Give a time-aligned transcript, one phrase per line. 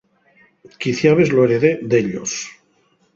[0.83, 2.33] Quiciabes lo heredé d'ellos.